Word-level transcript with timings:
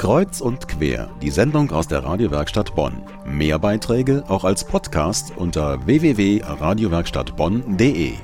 Kreuz 0.00 0.40
und 0.40 0.66
quer, 0.66 1.14
die 1.20 1.28
Sendung 1.28 1.70
aus 1.72 1.86
der 1.86 2.02
Radiowerkstatt 2.02 2.74
Bonn. 2.74 3.02
Mehr 3.26 3.58
Beiträge 3.58 4.24
auch 4.28 4.44
als 4.44 4.64
Podcast 4.64 5.34
unter 5.36 5.84
www.radiowerkstattbonn.de. 5.84 8.14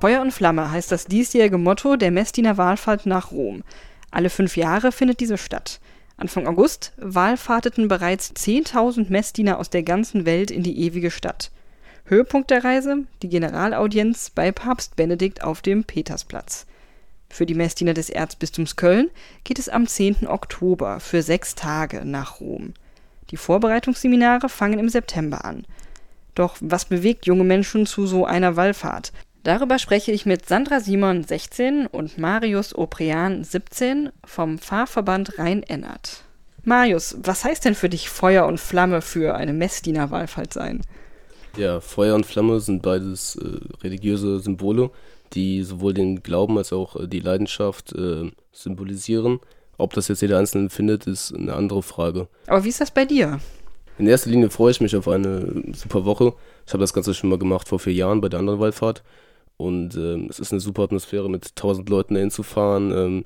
Feuer 0.00 0.22
und 0.22 0.32
Flamme 0.32 0.70
heißt 0.70 0.90
das 0.90 1.04
diesjährige 1.04 1.58
Motto 1.58 1.96
der 1.96 2.12
Messdiener 2.12 2.56
Wahlfahrt 2.56 3.04
nach 3.04 3.30
Rom. 3.30 3.62
Alle 4.10 4.30
fünf 4.30 4.56
Jahre 4.56 4.90
findet 4.90 5.20
diese 5.20 5.36
statt. 5.36 5.80
Anfang 6.16 6.46
August 6.46 6.94
wahlfahrteten 6.96 7.88
bereits 7.88 8.32
10.000 8.32 9.10
Messdiener 9.10 9.58
aus 9.58 9.68
der 9.68 9.82
ganzen 9.82 10.24
Welt 10.24 10.50
in 10.50 10.62
die 10.62 10.80
ewige 10.80 11.10
Stadt. 11.10 11.50
Höhepunkt 12.06 12.50
der 12.50 12.64
Reise 12.64 13.04
die 13.20 13.28
Generalaudienz 13.28 14.30
bei 14.30 14.50
Papst 14.50 14.96
Benedikt 14.96 15.44
auf 15.44 15.60
dem 15.60 15.84
Petersplatz. 15.84 16.64
Für 17.32 17.46
die 17.46 17.54
Messdiener 17.54 17.94
des 17.94 18.10
Erzbistums 18.10 18.76
Köln 18.76 19.10
geht 19.42 19.58
es 19.58 19.70
am 19.70 19.86
10. 19.86 20.26
Oktober 20.26 21.00
für 21.00 21.22
sechs 21.22 21.54
Tage 21.54 22.04
nach 22.04 22.40
Rom. 22.40 22.74
Die 23.30 23.38
Vorbereitungsseminare 23.38 24.50
fangen 24.50 24.78
im 24.78 24.90
September 24.90 25.46
an. 25.46 25.64
Doch 26.34 26.58
was 26.60 26.84
bewegt 26.84 27.24
junge 27.24 27.44
Menschen 27.44 27.86
zu 27.86 28.06
so 28.06 28.26
einer 28.26 28.56
Wallfahrt? 28.56 29.14
Darüber 29.44 29.78
spreche 29.78 30.12
ich 30.12 30.26
mit 30.26 30.46
Sandra 30.46 30.80
Simon, 30.80 31.24
16, 31.24 31.86
und 31.86 32.18
Marius 32.18 32.74
Oprian, 32.74 33.44
17, 33.44 34.10
vom 34.26 34.58
Pfarrverband 34.58 35.38
Rhein-Ennert. 35.38 36.24
Marius, 36.64 37.16
was 37.22 37.44
heißt 37.44 37.64
denn 37.64 37.74
für 37.74 37.88
dich 37.88 38.10
Feuer 38.10 38.44
und 38.44 38.60
Flamme 38.60 39.00
für 39.00 39.36
eine 39.36 39.54
Messdiener-Wallfahrt 39.54 40.52
sein? 40.52 40.82
Ja, 41.56 41.80
Feuer 41.80 42.14
und 42.14 42.26
Flamme 42.26 42.60
sind 42.60 42.82
beides 42.82 43.36
äh, 43.36 43.82
religiöse 43.82 44.38
Symbole, 44.40 44.90
die 45.34 45.62
sowohl 45.62 45.94
den 45.94 46.22
Glauben 46.22 46.58
als 46.58 46.72
auch 46.72 46.96
äh, 46.96 47.08
die 47.08 47.20
Leidenschaft 47.20 47.92
äh, 47.92 48.30
symbolisieren. 48.52 49.40
Ob 49.78 49.94
das 49.94 50.08
jetzt 50.08 50.22
jeder 50.22 50.38
Einzelne 50.38 50.70
findet, 50.70 51.06
ist 51.06 51.34
eine 51.34 51.54
andere 51.54 51.82
Frage. 51.82 52.28
Aber 52.46 52.64
wie 52.64 52.68
ist 52.68 52.80
das 52.80 52.90
bei 52.90 53.04
dir? 53.04 53.40
In 53.98 54.06
erster 54.06 54.30
Linie 54.30 54.50
freue 54.50 54.70
ich 54.70 54.80
mich 54.80 54.96
auf 54.96 55.08
eine 55.08 55.62
super 55.74 56.04
Woche. 56.04 56.34
Ich 56.66 56.72
habe 56.72 56.82
das 56.82 56.92
Ganze 56.92 57.14
schon 57.14 57.30
mal 57.30 57.38
gemacht 57.38 57.68
vor 57.68 57.78
vier 57.78 57.92
Jahren 57.92 58.20
bei 58.20 58.28
der 58.28 58.40
anderen 58.40 58.60
Wallfahrt. 58.60 59.02
Und 59.56 59.96
ähm, 59.96 60.26
es 60.30 60.40
ist 60.40 60.52
eine 60.52 60.60
super 60.60 60.82
Atmosphäre, 60.82 61.28
mit 61.28 61.56
tausend 61.56 61.88
Leuten 61.88 62.14
dahin 62.14 62.30
zu 62.30 62.42
fahren. 62.42 62.90
Ähm, 62.90 63.24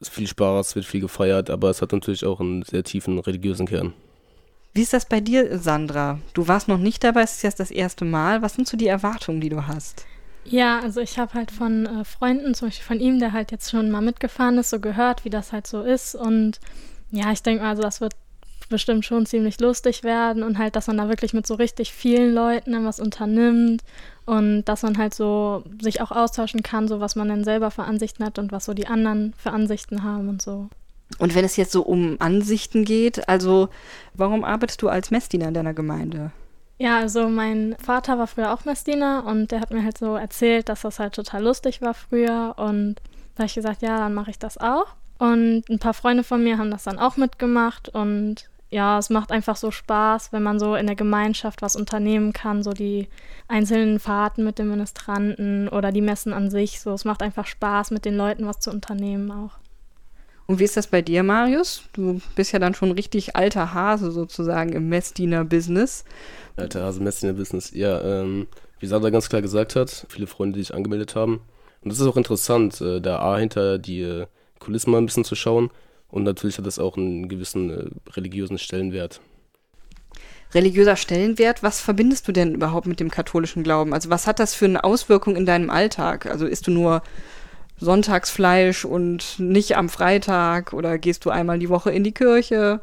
es 0.00 0.08
ist 0.08 0.14
viel 0.14 0.26
Spaß, 0.26 0.76
wird 0.76 0.86
viel 0.86 1.00
gefeiert, 1.00 1.50
aber 1.50 1.70
es 1.70 1.82
hat 1.82 1.92
natürlich 1.92 2.24
auch 2.24 2.40
einen 2.40 2.62
sehr 2.62 2.84
tiefen 2.84 3.18
religiösen 3.18 3.66
Kern. 3.66 3.94
Wie 4.74 4.82
ist 4.82 4.92
das 4.92 5.06
bei 5.06 5.20
dir, 5.20 5.58
Sandra? 5.58 6.20
Du 6.34 6.46
warst 6.46 6.68
noch 6.68 6.78
nicht 6.78 7.02
dabei, 7.02 7.22
es 7.22 7.36
ist 7.36 7.42
jetzt 7.42 7.60
das 7.60 7.70
erste 7.70 8.04
Mal. 8.04 8.42
Was 8.42 8.54
sind 8.54 8.68
so 8.68 8.76
die 8.76 8.86
Erwartungen, 8.86 9.40
die 9.40 9.48
du 9.48 9.66
hast? 9.66 10.06
Ja, 10.44 10.80
also 10.80 11.00
ich 11.00 11.18
habe 11.18 11.34
halt 11.34 11.50
von 11.50 11.86
äh, 11.86 12.04
Freunden, 12.04 12.54
zum 12.54 12.68
Beispiel 12.68 12.86
von 12.86 13.00
ihm, 13.00 13.18
der 13.18 13.32
halt 13.32 13.52
jetzt 13.52 13.70
schon 13.70 13.90
mal 13.90 14.00
mitgefahren 14.00 14.58
ist, 14.58 14.70
so 14.70 14.80
gehört, 14.80 15.24
wie 15.24 15.30
das 15.30 15.52
halt 15.52 15.66
so 15.66 15.82
ist. 15.82 16.14
Und 16.14 16.58
ja, 17.10 17.32
ich 17.32 17.42
denke 17.42 17.62
mal, 17.62 17.70
also 17.70 17.82
das 17.82 18.00
wird 18.00 18.14
bestimmt 18.68 19.04
schon 19.04 19.26
ziemlich 19.26 19.60
lustig 19.60 20.04
werden 20.04 20.42
und 20.42 20.58
halt, 20.58 20.76
dass 20.76 20.86
man 20.86 20.98
da 20.98 21.08
wirklich 21.08 21.32
mit 21.32 21.46
so 21.46 21.54
richtig 21.54 21.92
vielen 21.92 22.34
Leuten 22.34 22.72
dann 22.72 22.84
was 22.84 23.00
unternimmt 23.00 23.82
und 24.26 24.64
dass 24.64 24.82
man 24.82 24.98
halt 24.98 25.14
so 25.14 25.64
sich 25.80 26.00
auch 26.00 26.10
austauschen 26.10 26.62
kann, 26.62 26.86
so 26.86 27.00
was 27.00 27.16
man 27.16 27.28
dann 27.28 27.44
selber 27.44 27.70
für 27.70 27.84
Ansichten 27.84 28.24
hat 28.24 28.38
und 28.38 28.52
was 28.52 28.66
so 28.66 28.74
die 28.74 28.86
anderen 28.86 29.34
für 29.38 29.52
Ansichten 29.52 30.02
haben 30.02 30.28
und 30.28 30.42
so. 30.42 30.68
Und 31.18 31.34
wenn 31.34 31.44
es 31.44 31.56
jetzt 31.56 31.72
so 31.72 31.82
um 31.82 32.16
Ansichten 32.18 32.84
geht, 32.84 33.28
also 33.28 33.70
warum 34.14 34.44
arbeitest 34.44 34.82
du 34.82 34.88
als 34.88 35.10
Messdiener 35.10 35.48
in 35.48 35.54
deiner 35.54 35.72
Gemeinde? 35.72 36.30
Ja, 36.78 36.98
also 36.98 37.28
mein 37.28 37.76
Vater 37.82 38.18
war 38.18 38.28
früher 38.28 38.52
auch 38.52 38.64
Messdiener 38.64 39.24
und 39.26 39.50
der 39.50 39.60
hat 39.60 39.72
mir 39.72 39.82
halt 39.82 39.98
so 39.98 40.14
erzählt, 40.14 40.68
dass 40.68 40.82
das 40.82 41.00
halt 41.00 41.14
total 41.14 41.42
lustig 41.42 41.82
war 41.82 41.92
früher 41.92 42.54
und 42.56 42.96
da 43.34 43.42
habe 43.42 43.46
ich 43.46 43.54
gesagt, 43.54 43.82
ja, 43.82 43.98
dann 43.98 44.14
mache 44.14 44.30
ich 44.30 44.38
das 44.38 44.58
auch. 44.58 44.86
Und 45.18 45.64
ein 45.68 45.80
paar 45.80 45.94
Freunde 45.94 46.22
von 46.22 46.42
mir 46.42 46.58
haben 46.58 46.70
das 46.70 46.84
dann 46.84 47.00
auch 47.00 47.16
mitgemacht 47.16 47.88
und 47.88 48.48
ja, 48.70 48.98
es 48.98 49.10
macht 49.10 49.32
einfach 49.32 49.56
so 49.56 49.70
Spaß, 49.70 50.32
wenn 50.32 50.42
man 50.42 50.60
so 50.60 50.76
in 50.76 50.86
der 50.86 50.94
Gemeinschaft 50.94 51.62
was 51.62 51.74
unternehmen 51.74 52.32
kann, 52.32 52.62
so 52.62 52.72
die 52.72 53.08
einzelnen 53.48 53.98
Fahrten 53.98 54.44
mit 54.44 54.58
den 54.58 54.68
Ministranten 54.68 55.68
oder 55.68 55.90
die 55.90 56.02
Messen 56.02 56.32
an 56.32 56.50
sich. 56.50 56.80
So, 56.80 56.92
es 56.92 57.04
macht 57.04 57.22
einfach 57.22 57.46
Spaß, 57.46 57.90
mit 57.90 58.04
den 58.04 58.16
Leuten 58.16 58.46
was 58.46 58.60
zu 58.60 58.70
unternehmen 58.70 59.30
auch. 59.32 59.58
Und 60.50 60.60
wie 60.60 60.64
ist 60.64 60.78
das 60.78 60.86
bei 60.86 61.02
dir, 61.02 61.22
Marius? 61.22 61.82
Du 61.92 62.22
bist 62.34 62.52
ja 62.52 62.58
dann 62.58 62.72
schon 62.72 62.90
richtig 62.92 63.36
alter 63.36 63.74
Hase 63.74 64.10
sozusagen 64.10 64.72
im 64.72 64.88
Messdiener-Business. 64.88 66.04
Alter 66.56 66.84
Hase, 66.84 67.02
Messdiener-Business. 67.02 67.72
Ja, 67.74 68.00
ähm, 68.00 68.46
wie 68.80 68.86
Sandra 68.86 69.10
ganz 69.10 69.28
klar 69.28 69.42
gesagt 69.42 69.76
hat, 69.76 70.06
viele 70.08 70.26
Freunde, 70.26 70.56
die 70.56 70.62
sich 70.62 70.74
angemeldet 70.74 71.14
haben. 71.14 71.40
Und 71.82 71.92
das 71.92 72.00
ist 72.00 72.06
auch 72.06 72.16
interessant, 72.16 72.80
äh, 72.80 73.02
da 73.02 73.18
A 73.18 73.36
hinter 73.36 73.76
die 73.76 74.00
äh, 74.00 74.26
Kulissen 74.58 74.90
mal 74.90 74.98
ein 74.98 75.06
bisschen 75.06 75.24
zu 75.24 75.34
schauen 75.34 75.70
und 76.08 76.24
natürlich 76.24 76.56
hat 76.56 76.66
das 76.66 76.78
auch 76.78 76.96
einen 76.96 77.28
gewissen 77.28 77.70
äh, 77.70 78.12
religiösen 78.12 78.56
Stellenwert. 78.56 79.20
Religiöser 80.54 80.96
Stellenwert, 80.96 81.62
was 81.62 81.80
verbindest 81.80 82.26
du 82.26 82.32
denn 82.32 82.54
überhaupt 82.54 82.86
mit 82.86 83.00
dem 83.00 83.10
katholischen 83.10 83.64
Glauben? 83.64 83.92
Also 83.92 84.08
was 84.08 84.26
hat 84.26 84.38
das 84.38 84.54
für 84.54 84.64
eine 84.64 84.82
Auswirkung 84.82 85.36
in 85.36 85.44
deinem 85.44 85.68
Alltag? 85.68 86.24
Also 86.24 86.46
isst 86.46 86.66
du 86.66 86.70
nur 86.70 87.02
Sonntagsfleisch 87.80 88.84
und 88.84 89.38
nicht 89.38 89.76
am 89.76 89.88
Freitag 89.88 90.72
oder 90.72 90.98
gehst 90.98 91.24
du 91.24 91.30
einmal 91.30 91.58
die 91.58 91.68
Woche 91.68 91.90
in 91.90 92.04
die 92.04 92.12
Kirche? 92.12 92.80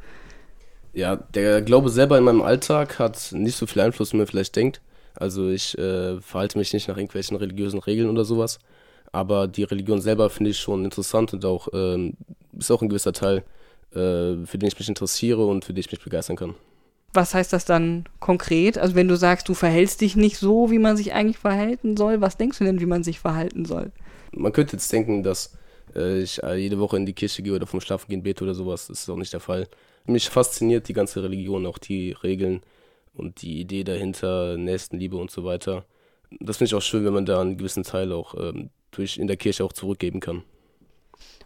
Ja, 0.94 1.18
der 1.18 1.62
Glaube 1.62 1.90
selber 1.90 2.18
in 2.18 2.24
meinem 2.24 2.42
Alltag 2.42 3.00
hat 3.00 3.32
nicht 3.34 3.58
so 3.58 3.68
viel 3.68 3.82
Einfluss, 3.82 4.14
wie 4.14 4.18
man 4.18 4.28
vielleicht 4.28 4.56
denkt. 4.56 4.82
Also 5.14 5.50
ich 5.50 5.78
äh, 5.78 6.20
verhalte 6.22 6.58
mich 6.58 6.74
nicht 6.74 6.88
nach 6.88 6.98
irgendwelchen 6.98 7.38
religiösen 7.38 7.80
Regeln 7.80 8.10
oder 8.10 8.26
sowas. 8.26 8.60
Aber 9.12 9.48
die 9.48 9.64
Religion 9.64 10.02
selber 10.02 10.30
finde 10.30 10.52
ich 10.52 10.60
schon 10.60 10.84
interessant 10.84 11.34
und 11.34 11.46
auch 11.46 11.68
ähm, 11.74 12.14
ist 12.58 12.72
auch 12.72 12.82
ein 12.82 12.90
gewisser 12.90 13.14
Teil, 13.14 13.44
äh, 13.92 14.46
für 14.46 14.58
den 14.58 14.68
ich 14.68 14.78
mich 14.78 14.90
interessiere 14.90 15.46
und 15.46 15.66
für 15.66 15.74
den 15.74 15.80
ich 15.80 15.92
mich 15.92 16.04
begeistern 16.04 16.36
kann. 16.36 16.56
Was 17.14 17.34
heißt 17.34 17.54
das 17.54 17.64
dann 17.64 18.06
konkret? 18.20 18.78
Also 18.78 18.96
wenn 18.96 19.08
du 19.08 19.16
sagst, 19.16 19.48
du 19.48 19.54
verhältst 19.54 20.02
dich 20.02 20.18
nicht 20.18 20.38
so, 20.38 20.70
wie 20.70 20.80
man 20.80 20.98
sich 20.98 21.14
eigentlich 21.14 21.38
verhalten 21.38 21.96
soll, 21.96 22.20
was 22.20 22.36
denkst 22.36 22.58
du 22.58 22.66
denn, 22.66 22.82
wie 22.82 22.86
man 22.86 23.04
sich 23.04 23.20
verhalten 23.20 23.64
soll? 23.64 23.92
Man 24.36 24.52
könnte 24.52 24.76
jetzt 24.76 24.92
denken, 24.92 25.24
dass 25.24 25.58
äh, 25.96 26.22
ich 26.22 26.44
äh, 26.44 26.56
jede 26.56 26.80
Woche 26.80 26.98
in 26.98 27.06
die 27.06 27.14
Kirche 27.14 27.42
gehe 27.42 27.54
oder 27.54 27.68
vom 27.68 27.82
Schlafen 27.82 28.10
gehen 28.10 28.24
bete 28.24 28.44
oder 28.44 28.54
sowas. 28.54 28.88
Das 28.88 29.02
ist 29.02 29.10
auch 29.10 29.18
nicht 29.18 29.34
der 29.34 29.40
Fall. 29.40 29.68
Mich 30.06 30.30
fasziniert 30.30 30.88
die 30.88 30.94
ganze 30.94 31.24
Religion, 31.24 31.66
auch 31.66 31.78
die 31.78 32.12
Regeln 32.12 32.62
und 33.14 33.42
die 33.42 33.60
Idee 33.60 33.84
dahinter, 33.84 34.58
Nächstenliebe 34.58 35.18
und 35.18 35.32
so 35.32 35.44
weiter. 35.44 35.86
Das 36.40 36.58
finde 36.58 36.70
ich 36.70 36.76
auch 36.76 36.82
schön, 36.82 37.06
wenn 37.06 37.14
man 37.14 37.26
da 37.26 37.42
einen 37.42 37.58
gewissen 37.58 37.84
Teil 37.84 38.12
auch 38.12 38.36
ähm, 38.36 38.70
durch 38.92 39.18
in 39.18 39.28
der 39.28 39.38
Kirche 39.38 39.64
auch 39.64 39.74
zurückgeben 39.74 40.20
kann. 40.20 40.44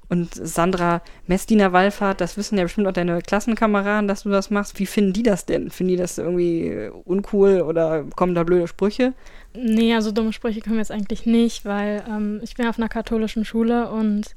Und 0.09 0.33
Sandra 0.33 1.01
Messdiener 1.27 1.71
Wallfahrt, 1.71 2.19
das 2.19 2.35
wissen 2.35 2.57
ja 2.57 2.63
bestimmt 2.63 2.87
auch 2.87 2.93
deine 2.93 3.21
Klassenkameraden, 3.21 4.07
dass 4.07 4.23
du 4.23 4.29
das 4.29 4.49
machst. 4.49 4.79
Wie 4.79 4.87
finden 4.87 5.13
die 5.13 5.21
das 5.21 5.45
denn? 5.45 5.69
Finden 5.69 5.91
die 5.91 5.97
das 5.97 6.17
irgendwie 6.17 6.89
uncool 7.05 7.61
oder 7.61 8.05
kommen 8.15 8.33
da 8.33 8.43
blöde 8.43 8.67
Sprüche? 8.67 9.13
Nee, 9.53 9.93
also 9.93 10.11
dumme 10.11 10.33
Sprüche 10.33 10.61
kommen 10.61 10.79
jetzt 10.79 10.91
eigentlich 10.91 11.27
nicht, 11.27 11.63
weil 11.63 12.03
ähm, 12.09 12.39
ich 12.43 12.55
bin 12.55 12.67
auf 12.67 12.79
einer 12.79 12.89
katholischen 12.89 13.45
Schule 13.45 13.89
und 13.89 14.35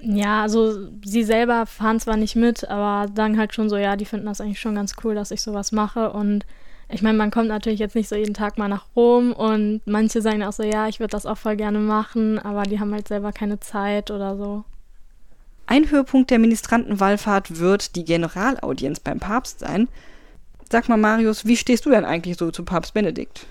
ja, 0.00 0.42
also 0.42 0.88
sie 1.04 1.22
selber 1.22 1.66
fahren 1.66 2.00
zwar 2.00 2.16
nicht 2.16 2.36
mit, 2.36 2.68
aber 2.68 3.10
sagen 3.14 3.38
halt 3.38 3.54
schon 3.54 3.68
so, 3.68 3.76
ja, 3.76 3.96
die 3.96 4.04
finden 4.04 4.26
das 4.26 4.40
eigentlich 4.40 4.60
schon 4.60 4.74
ganz 4.74 4.94
cool, 5.04 5.14
dass 5.14 5.30
ich 5.30 5.42
sowas 5.42 5.70
mache 5.70 6.12
und 6.12 6.46
ich 6.90 7.02
meine, 7.02 7.16
man 7.16 7.30
kommt 7.30 7.48
natürlich 7.48 7.80
jetzt 7.80 7.96
nicht 7.96 8.08
so 8.08 8.14
jeden 8.14 8.34
Tag 8.34 8.58
mal 8.58 8.68
nach 8.68 8.86
Rom 8.94 9.32
und 9.32 9.80
manche 9.86 10.20
sagen 10.20 10.42
auch 10.42 10.52
so, 10.52 10.62
ja, 10.62 10.88
ich 10.88 11.00
würde 11.00 11.12
das 11.12 11.26
auch 11.26 11.38
voll 11.38 11.56
gerne 11.56 11.78
machen, 11.78 12.38
aber 12.38 12.64
die 12.64 12.78
haben 12.80 12.92
halt 12.92 13.08
selber 13.08 13.32
keine 13.32 13.60
Zeit 13.60 14.10
oder 14.10 14.36
so. 14.36 14.64
Ein 15.66 15.90
Höhepunkt 15.90 16.30
der 16.30 16.38
Ministrantenwallfahrt 16.38 17.58
wird 17.58 17.96
die 17.96 18.04
Generalaudienz 18.04 19.00
beim 19.00 19.18
Papst 19.18 19.60
sein. 19.60 19.88
Sag 20.70 20.88
mal, 20.88 20.98
Marius, 20.98 21.46
wie 21.46 21.56
stehst 21.56 21.86
du 21.86 21.90
denn 21.90 22.04
eigentlich 22.04 22.36
so 22.36 22.50
zu 22.50 22.64
Papst 22.64 22.94
Benedikt? 22.94 23.46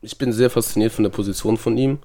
Ich 0.00 0.18
bin 0.18 0.32
sehr 0.32 0.50
fasziniert 0.50 0.92
von 0.92 1.02
der 1.02 1.10
Position 1.10 1.56
von 1.56 1.76
ihm, 1.76 1.98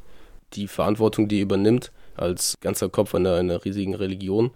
die 0.54 0.68
Verantwortung, 0.68 1.28
die 1.28 1.38
er 1.38 1.44
übernimmt, 1.44 1.92
als 2.16 2.56
ganzer 2.62 2.90
Kopf 2.90 3.14
einer, 3.14 3.36
einer 3.36 3.64
riesigen 3.64 3.94
Religion. 3.94 4.52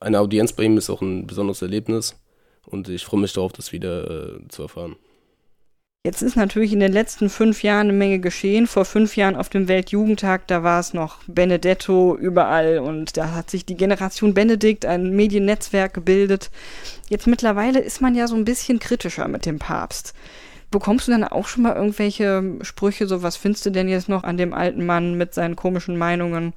Eine 0.00 0.20
Audienz 0.20 0.52
bei 0.52 0.64
ihm 0.64 0.78
ist 0.78 0.88
auch 0.88 1.02
ein 1.02 1.26
besonderes 1.26 1.62
Erlebnis 1.62 2.16
und 2.64 2.88
ich 2.88 3.04
freue 3.04 3.20
mich 3.20 3.32
darauf, 3.32 3.52
das 3.52 3.72
wieder 3.72 4.36
äh, 4.36 4.48
zu 4.48 4.62
erfahren. 4.62 4.96
Jetzt 6.06 6.22
ist 6.22 6.36
natürlich 6.36 6.72
in 6.72 6.78
den 6.78 6.92
letzten 6.92 7.28
fünf 7.28 7.64
Jahren 7.64 7.88
eine 7.88 7.92
Menge 7.92 8.20
geschehen. 8.20 8.68
Vor 8.68 8.84
fünf 8.84 9.16
Jahren 9.16 9.34
auf 9.34 9.48
dem 9.48 9.66
Weltjugendtag, 9.66 10.46
da 10.46 10.62
war 10.62 10.78
es 10.78 10.94
noch 10.94 11.18
Benedetto 11.26 12.16
überall 12.16 12.78
und 12.78 13.16
da 13.16 13.34
hat 13.34 13.50
sich 13.50 13.66
die 13.66 13.76
Generation 13.76 14.32
Benedikt 14.32 14.86
ein 14.86 15.16
Mediennetzwerk 15.16 15.94
gebildet. 15.94 16.52
Jetzt 17.08 17.26
mittlerweile 17.26 17.80
ist 17.80 18.00
man 18.00 18.14
ja 18.14 18.28
so 18.28 18.36
ein 18.36 18.44
bisschen 18.44 18.78
kritischer 18.78 19.26
mit 19.26 19.46
dem 19.46 19.58
Papst. 19.58 20.14
Bekommst 20.70 21.08
du 21.08 21.10
dann 21.10 21.24
auch 21.24 21.48
schon 21.48 21.64
mal 21.64 21.74
irgendwelche 21.74 22.54
Sprüche, 22.60 23.08
so 23.08 23.24
was 23.24 23.36
findest 23.36 23.66
du 23.66 23.70
denn 23.70 23.88
jetzt 23.88 24.08
noch 24.08 24.22
an 24.22 24.36
dem 24.36 24.54
alten 24.54 24.86
Mann 24.86 25.18
mit 25.18 25.34
seinen 25.34 25.56
komischen 25.56 25.96
Meinungen? 25.96 26.52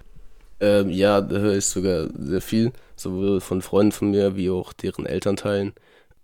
Ähm, 0.59 0.91
ja, 0.91 1.21
da 1.21 1.37
höre 1.39 1.57
ich 1.57 1.65
sogar 1.65 2.07
sehr 2.15 2.41
viel, 2.41 2.71
sowohl 2.95 3.41
von 3.41 3.63
Freunden 3.63 3.93
von 3.93 4.11
mir 4.11 4.35
wie 4.35 4.51
auch 4.51 4.73
deren 4.73 5.07
Elternteilen. 5.07 5.73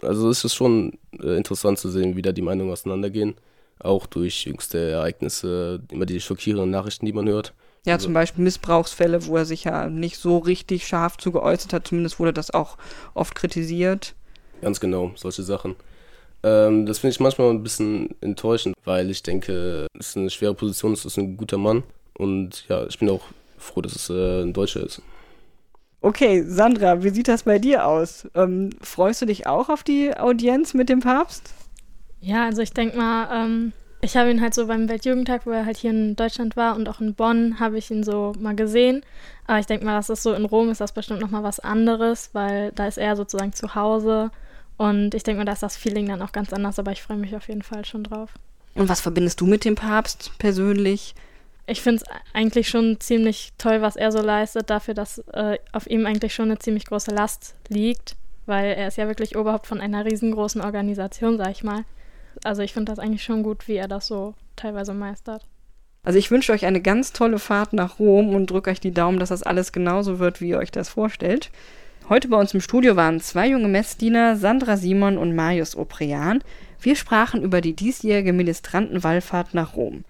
Also 0.03 0.29
es 0.29 0.43
ist 0.43 0.53
schon 0.53 0.99
äh, 1.25 1.35
interessant 1.35 1.79
zu 1.79 1.89
sehen, 1.89 2.15
wie 2.15 2.21
da 2.21 2.31
die 2.31 2.41
Meinungen 2.41 2.71
auseinandergehen. 2.71 3.35
Auch 3.79 4.05
durch 4.05 4.45
jüngste 4.45 4.77
Ereignisse, 4.91 5.81
immer 5.91 6.05
die 6.05 6.21
schockierenden 6.21 6.69
Nachrichten, 6.71 7.05
die 7.05 7.13
man 7.13 7.27
hört. 7.27 7.53
Ja, 7.85 7.93
Also- 7.95 8.05
zum 8.05 8.13
Beispiel 8.13 8.43
Missbrauchsfälle, 8.43 9.25
wo 9.27 9.37
er 9.37 9.45
sich 9.45 9.65
ja 9.65 9.87
nicht 9.89 10.17
so 10.17 10.37
richtig 10.37 10.87
scharf 10.87 11.17
zu 11.17 11.31
geäußert 11.31 11.73
hat. 11.73 11.87
Zumindest 11.87 12.19
wurde 12.19 12.33
das 12.33 12.51
auch 12.51 12.77
oft 13.13 13.35
kritisiert. 13.35 14.15
Ganz 14.61 14.79
genau, 14.79 15.11
solche 15.15 15.43
Sachen. 15.43 15.75
Ähm, 16.43 16.85
das 16.85 16.99
finde 16.99 17.11
ich 17.13 17.19
manchmal 17.19 17.49
ein 17.49 17.63
bisschen 17.63 18.15
enttäuschend, 18.21 18.75
weil 18.85 19.09
ich 19.11 19.23
denke, 19.23 19.87
es 19.99 20.09
ist 20.09 20.17
eine 20.17 20.29
schwere 20.29 20.53
Position, 20.53 20.93
es 20.93 21.03
ist 21.05 21.17
ein 21.17 21.37
guter 21.37 21.57
Mann. 21.57 21.83
Und 22.17 22.65
ja, 22.69 22.85
ich 22.87 22.97
bin 22.97 23.09
auch 23.09 23.21
froh, 23.57 23.81
dass 23.81 23.95
es 23.95 24.09
äh, 24.09 24.41
ein 24.43 24.53
Deutscher 24.53 24.81
ist. 24.83 25.01
Okay, 26.05 26.43
Sandra, 26.45 27.01
wie 27.01 27.09
sieht 27.09 27.27
das 27.27 27.41
bei 27.41 27.57
dir 27.57 27.87
aus? 27.87 28.27
Ähm, 28.35 28.69
freust 28.79 29.23
du 29.23 29.25
dich 29.25 29.47
auch 29.47 29.69
auf 29.69 29.81
die 29.81 30.15
Audienz 30.15 30.75
mit 30.75 30.87
dem 30.87 30.99
Papst? 30.99 31.51
Ja, 32.21 32.45
also 32.45 32.61
ich 32.61 32.73
denke 32.73 32.95
mal, 32.95 33.27
ähm, 33.33 33.73
ich 34.01 34.15
habe 34.15 34.29
ihn 34.29 34.39
halt 34.39 34.53
so 34.53 34.67
beim 34.67 34.87
Weltjugendtag, 34.87 35.47
wo 35.47 35.49
er 35.49 35.65
halt 35.65 35.77
hier 35.77 35.89
in 35.89 36.15
Deutschland 36.15 36.55
war 36.55 36.75
und 36.75 36.87
auch 36.87 37.01
in 37.01 37.15
Bonn, 37.15 37.59
habe 37.59 37.79
ich 37.79 37.89
ihn 37.89 38.03
so 38.03 38.33
mal 38.39 38.55
gesehen. 38.55 39.01
Aber 39.47 39.57
ich 39.57 39.65
denke 39.65 39.83
mal, 39.83 39.95
das 39.95 40.11
ist 40.11 40.21
so 40.21 40.35
in 40.35 40.45
Rom 40.45 40.69
ist 40.69 40.79
das 40.79 40.91
bestimmt 40.91 41.21
nochmal 41.21 41.41
was 41.41 41.59
anderes, 41.59 42.29
weil 42.33 42.71
da 42.73 42.85
ist 42.85 42.99
er 42.99 43.15
sozusagen 43.15 43.53
zu 43.53 43.73
Hause. 43.73 44.29
Und 44.77 45.15
ich 45.15 45.23
denke 45.23 45.39
mal, 45.39 45.45
da 45.45 45.53
ist 45.53 45.63
das 45.63 45.75
Feeling 45.75 46.07
dann 46.07 46.21
auch 46.21 46.33
ganz 46.33 46.53
anders, 46.53 46.77
aber 46.77 46.91
ich 46.91 47.01
freue 47.01 47.17
mich 47.17 47.35
auf 47.35 47.47
jeden 47.47 47.63
Fall 47.63 47.83
schon 47.83 48.03
drauf. 48.03 48.29
Und 48.75 48.89
was 48.89 49.01
verbindest 49.01 49.41
du 49.41 49.47
mit 49.47 49.65
dem 49.65 49.73
Papst 49.73 50.33
persönlich? 50.37 51.15
Ich 51.67 51.81
finde 51.81 52.03
es 52.03 52.09
eigentlich 52.33 52.69
schon 52.69 52.99
ziemlich 52.99 53.53
toll, 53.57 53.81
was 53.81 53.95
er 53.95 54.11
so 54.11 54.21
leistet, 54.21 54.69
dafür, 54.69 54.93
dass 54.93 55.19
äh, 55.33 55.57
auf 55.71 55.87
ihm 55.87 56.05
eigentlich 56.05 56.33
schon 56.33 56.49
eine 56.49 56.59
ziemlich 56.59 56.85
große 56.85 57.11
Last 57.11 57.55
liegt, 57.69 58.15
weil 58.45 58.73
er 58.73 58.87
ist 58.87 58.97
ja 58.97 59.07
wirklich 59.07 59.35
Oberhaupt 59.35 59.65
von 59.65 59.81
einer 59.81 60.05
riesengroßen 60.05 60.61
Organisation, 60.61 61.37
sag 61.37 61.51
ich 61.51 61.63
mal. 61.63 61.83
Also 62.43 62.61
ich 62.61 62.73
finde 62.73 62.91
das 62.91 62.99
eigentlich 62.99 63.23
schon 63.23 63.41
gut, 63.41 63.67
wie 63.67 63.75
er 63.75 63.87
das 63.87 64.07
so 64.07 64.35
teilweise 64.55 64.93
meistert. 64.93 65.47
Also 66.03 66.19
ich 66.19 66.29
wünsche 66.29 66.51
euch 66.51 66.65
eine 66.65 66.81
ganz 66.81 67.13
tolle 67.13 67.39
Fahrt 67.39 67.73
nach 67.73 67.97
Rom 67.97 68.35
und 68.35 68.51
drücke 68.51 68.69
euch 68.69 68.79
die 68.79 68.93
Daumen, 68.93 69.17
dass 69.17 69.29
das 69.29 69.41
alles 69.41 69.71
genauso 69.71 70.19
wird, 70.19 70.39
wie 70.39 70.49
ihr 70.49 70.59
euch 70.59 70.71
das 70.71 70.89
vorstellt. 70.89 71.49
Heute 72.07 72.27
bei 72.27 72.37
uns 72.37 72.53
im 72.53 72.61
Studio 72.61 72.95
waren 72.95 73.19
zwei 73.19 73.47
junge 73.47 73.67
Messdiener, 73.67 74.35
Sandra 74.35 74.77
Simon 74.77 75.17
und 75.17 75.33
Marius 75.33 75.75
Oprean. 75.75 76.43
Wir 76.79 76.95
sprachen 76.95 77.41
über 77.41 77.61
die 77.61 77.73
diesjährige 77.73 78.33
Ministrantenwallfahrt 78.33 79.55
nach 79.55 79.75
Rom. 79.75 80.03